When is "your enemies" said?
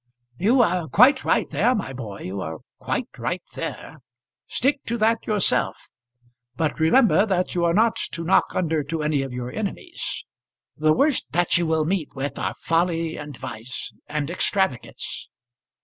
9.31-10.25